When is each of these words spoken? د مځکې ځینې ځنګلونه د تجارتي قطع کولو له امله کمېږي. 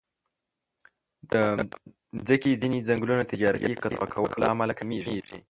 د 1.31 1.33
مځکې 2.17 2.59
ځینې 2.61 2.79
ځنګلونه 2.87 3.23
د 3.25 3.29
تجارتي 3.33 3.71
قطع 3.83 4.05
کولو 4.13 4.35
له 4.41 4.47
امله 4.53 4.73
کمېږي. 4.79 5.15